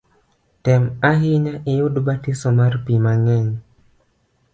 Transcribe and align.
Tem 0.63 0.83
ahinya 1.09 1.53
iyud 1.71 1.95
batiso 2.05 2.47
mar 2.57 2.73
pi 2.83 2.93
mang’eny 3.03 3.49